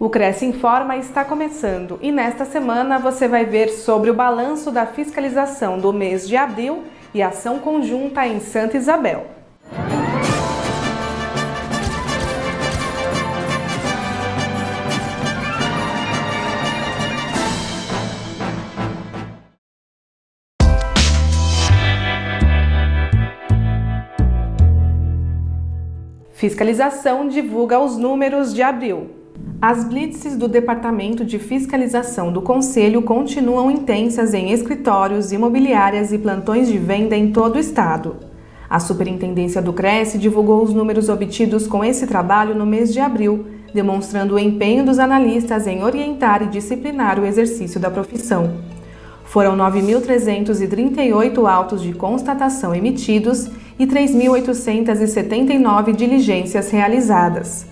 [0.00, 4.86] O Cresce Informa está começando e nesta semana você vai ver sobre o balanço da
[4.86, 9.26] fiscalização do mês de abril e ação conjunta em Santa Isabel.
[26.34, 29.17] Fiscalização divulga os números de abril.
[29.60, 36.68] As blitzes do Departamento de Fiscalização do Conselho continuam intensas em escritórios, imobiliárias e plantões
[36.68, 38.14] de venda em todo o estado.
[38.70, 43.46] A Superintendência do Cresce divulgou os números obtidos com esse trabalho no mês de abril,
[43.74, 48.58] demonstrando o empenho dos analistas em orientar e disciplinar o exercício da profissão.
[49.24, 57.66] Foram 9.338 autos de constatação emitidos e 3.879 diligências realizadas.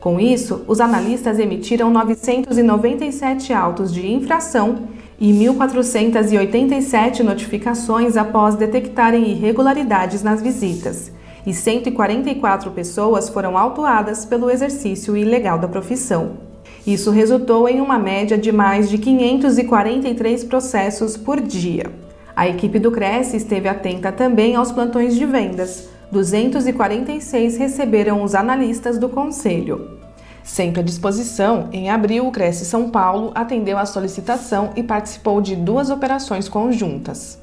[0.00, 4.88] Com isso, os analistas emitiram 997 autos de infração
[5.20, 11.12] e 1.487 notificações após detectarem irregularidades nas visitas,
[11.46, 16.38] e 144 pessoas foram autuadas pelo exercício ilegal da profissão.
[16.86, 21.92] Isso resultou em uma média de mais de 543 processos por dia.
[22.34, 28.98] A equipe do Cresce esteve atenta também aos plantões de vendas, 246 receberam os analistas
[28.98, 29.98] do Conselho.
[30.42, 35.54] Sempre à disposição, em abril, o Cresce São Paulo atendeu a solicitação e participou de
[35.54, 37.38] duas operações conjuntas.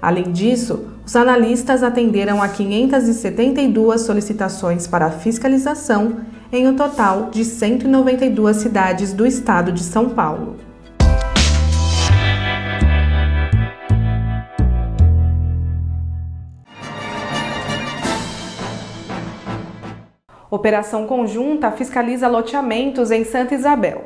[0.00, 6.18] Além disso, os analistas atenderam a 572 solicitações para fiscalização
[6.52, 10.65] em um total de 192 cidades do estado de São Paulo.
[20.56, 24.04] Operação conjunta fiscaliza loteamentos em Santa Isabel.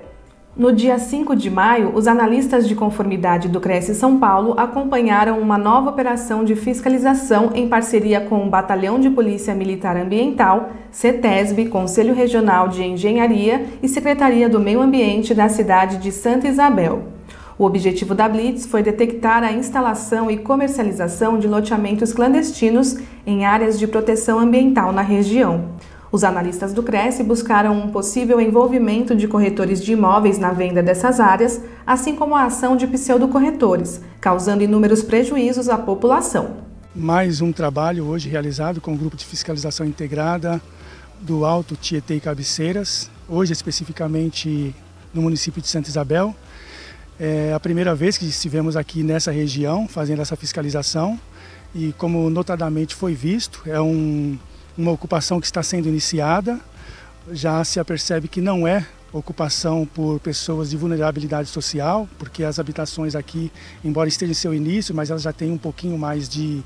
[0.56, 5.56] No dia 5 de maio, os analistas de conformidade do Cresce São Paulo acompanharam uma
[5.56, 12.14] nova operação de fiscalização em parceria com o Batalhão de Polícia Militar Ambiental, CETESB, Conselho
[12.14, 17.04] Regional de Engenharia e Secretaria do Meio Ambiente da cidade de Santa Isabel.
[17.56, 23.78] O objetivo da Blitz foi detectar a instalação e comercialização de loteamentos clandestinos em áreas
[23.78, 25.66] de proteção ambiental na região.
[26.12, 31.20] Os analistas do Cresce buscaram um possível envolvimento de corretores de imóveis na venda dessas
[31.20, 36.56] áreas, assim como a ação de pseudocorretores, causando inúmeros prejuízos à população.
[36.92, 40.60] Mais um trabalho hoje realizado com o Grupo de Fiscalização Integrada
[41.20, 44.74] do Alto Tietê e Cabeceiras, hoje especificamente
[45.14, 46.34] no município de Santa Isabel.
[47.20, 51.20] É a primeira vez que estivemos aqui nessa região fazendo essa fiscalização
[51.72, 54.36] e como notadamente foi visto, é um
[54.76, 56.60] uma ocupação que está sendo iniciada.
[57.32, 63.14] Já se apercebe que não é ocupação por pessoas de vulnerabilidade social, porque as habitações
[63.14, 63.50] aqui,
[63.84, 66.62] embora estejam em seu início, mas elas já têm um pouquinho mais de,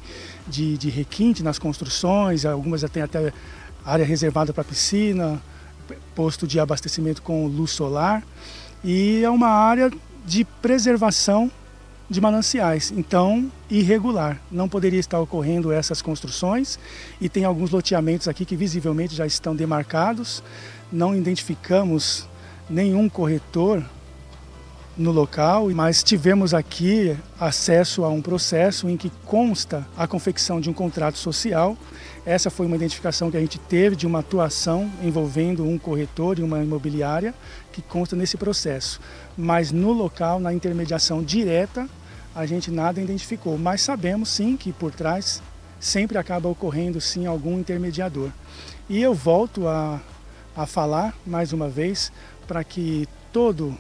[0.46, 3.32] de, de requinte nas construções, algumas já têm até
[3.84, 5.40] área reservada para piscina,
[6.14, 8.22] posto de abastecimento com luz solar,
[8.82, 9.90] e é uma área
[10.26, 11.50] de preservação
[12.08, 14.40] de mananciais, então irregular.
[14.50, 16.78] Não poderia estar ocorrendo essas construções
[17.20, 20.42] e tem alguns loteamentos aqui que visivelmente já estão demarcados.
[20.92, 22.28] Não identificamos
[22.68, 23.82] nenhum corretor
[24.96, 30.70] no local, mas tivemos aqui acesso a um processo em que consta a confecção de
[30.70, 31.76] um contrato social.
[32.26, 36.42] Essa foi uma identificação que a gente teve de uma atuação envolvendo um corretor e
[36.42, 37.34] uma imobiliária
[37.70, 38.98] que consta nesse processo.
[39.36, 41.86] Mas no local, na intermediação direta,
[42.34, 45.42] a gente nada identificou, mas sabemos sim que por trás
[45.78, 48.30] sempre acaba ocorrendo sim algum intermediador.
[48.88, 50.00] E eu volto a,
[50.56, 52.10] a falar mais uma vez
[52.48, 53.76] para que todo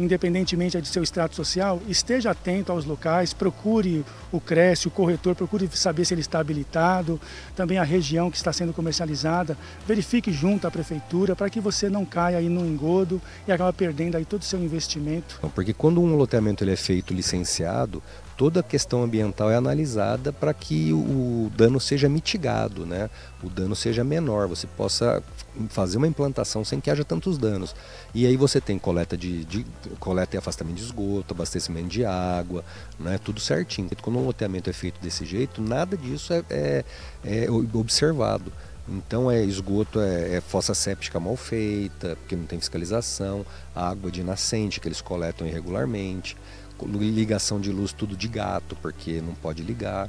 [0.00, 5.68] independentemente de seu extrato social, esteja atento aos locais, procure o CRES, o corretor, procure
[5.74, 7.20] saber se ele está habilitado,
[7.54, 9.56] também a região que está sendo comercializada,
[9.86, 14.16] verifique junto à prefeitura para que você não caia aí no engodo e acabe perdendo
[14.16, 15.38] aí todo o seu investimento.
[15.54, 18.02] Porque quando um loteamento ele é feito licenciado,
[18.40, 23.10] toda a questão ambiental é analisada para que o dano seja mitigado, né?
[23.42, 25.22] o dano seja menor, você possa
[25.68, 27.76] fazer uma implantação sem que haja tantos danos.
[28.14, 29.66] E aí você tem coleta de, de
[29.98, 32.64] coleta e afastamento de esgoto, abastecimento de água,
[32.98, 33.20] né?
[33.22, 33.90] tudo certinho.
[34.00, 36.84] Quando um loteamento é feito desse jeito, nada disso é, é,
[37.22, 38.50] é observado.
[38.88, 43.44] Então é esgoto, é, é, fossa séptica mal feita, porque não tem fiscalização,
[43.76, 46.38] água de nascente que eles coletam irregularmente
[46.86, 50.08] ligação de luz tudo de gato, porque não pode ligar.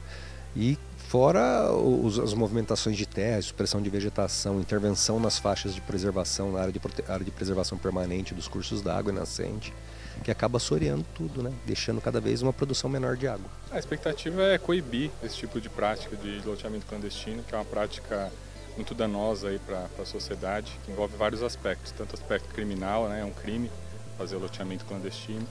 [0.55, 0.77] E
[1.11, 6.61] Fora os, as movimentações de terra, supressão de vegetação, intervenção nas faixas de preservação, na
[6.61, 9.73] área de, área de preservação permanente dos cursos d'água e nascente,
[10.23, 11.51] que acaba assoreando tudo, né?
[11.65, 13.43] deixando cada vez uma produção menor de água.
[13.71, 18.31] A expectativa é coibir esse tipo de prática de loteamento clandestino, que é uma prática
[18.77, 23.33] muito danosa para a sociedade, que envolve vários aspectos, tanto aspecto criminal, né, é um
[23.33, 23.69] crime
[24.17, 25.45] fazer loteamento clandestino,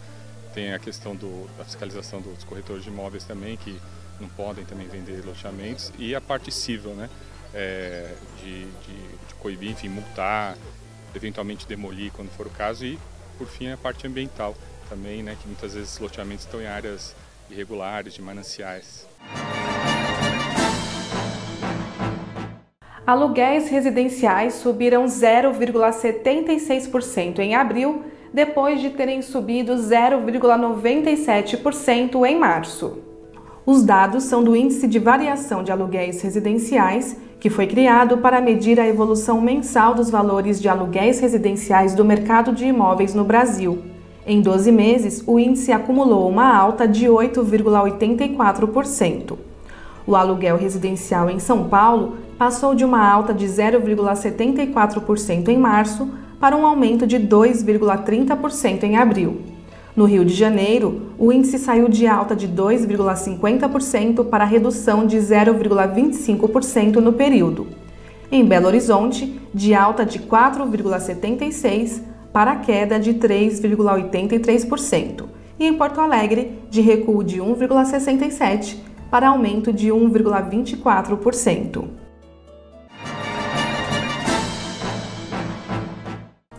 [0.55, 3.81] tem a questão do, da fiscalização dos corretores de imóveis também, que
[4.20, 7.08] não podem também vender loteamentos, e a parte civil, né,
[7.55, 8.12] é,
[8.43, 8.94] de, de,
[9.29, 10.56] de coibir, enfim, multar,
[11.14, 12.99] eventualmente demolir quando for o caso, e
[13.38, 14.55] por fim a parte ambiental
[14.88, 17.14] também, né, que muitas vezes loteamentos estão em áreas
[17.49, 19.06] irregulares, de mananciais.
[23.06, 32.99] Aluguéis residenciais subiram 0,76% em abril, depois de terem subido 0,97% em março.
[33.67, 38.81] Os dados são do Índice de Variação de Aluguéis Residenciais, que foi criado para medir
[38.81, 43.79] a evolução mensal dos valores de aluguéis residenciais do mercado de imóveis no Brasil.
[44.27, 49.38] Em 12 meses, o índice acumulou uma alta de 8,84%.
[50.06, 56.56] O aluguel residencial em São Paulo passou de uma alta de 0,74% em março para
[56.56, 59.42] um aumento de 2,30% em abril.
[59.94, 66.96] No Rio de Janeiro, o índice saiu de alta de 2,50% para redução de 0,25%
[66.96, 67.66] no período.
[68.32, 72.02] Em Belo Horizonte, de alta de 4,76%
[72.32, 75.25] para queda de 3,83%.
[75.58, 78.76] E em Porto Alegre, de recuo de 1,67%
[79.10, 82.00] para aumento de 1,24%.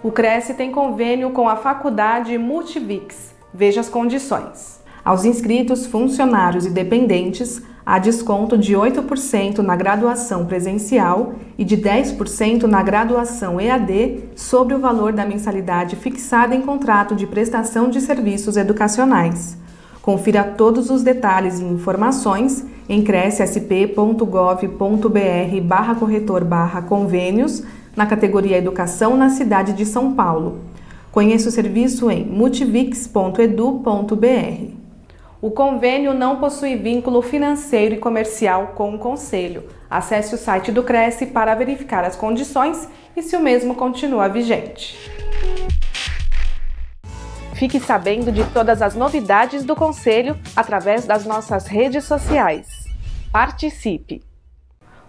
[0.03, 3.35] O Cresce tem convênio com a Faculdade Multivix.
[3.53, 4.81] Veja as condições.
[5.05, 12.63] Aos inscritos, funcionários e dependentes, há desconto de 8% na graduação presencial e de 10%
[12.63, 18.57] na graduação EAD sobre o valor da mensalidade fixada em contrato de prestação de serviços
[18.57, 19.55] educacionais.
[20.01, 27.63] Confira todos os detalhes e informações em crescsp.gov.br barra corretor barra convênios
[27.95, 30.61] na categoria Educação na cidade de São Paulo.
[31.11, 34.81] Conheça o serviço em multivix.edu.br.
[35.41, 39.63] O convênio não possui vínculo financeiro e comercial com o Conselho.
[39.89, 45.11] Acesse o site do Cresce para verificar as condições e se o mesmo continua vigente.
[47.55, 52.67] Fique sabendo de todas as novidades do Conselho através das nossas redes sociais.
[53.31, 54.30] Participe!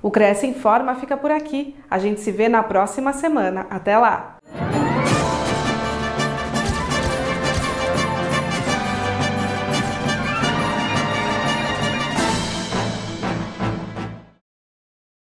[0.03, 1.77] O Cresce Informa fica por aqui.
[1.89, 3.67] A gente se vê na próxima semana.
[3.71, 4.42] Até lá!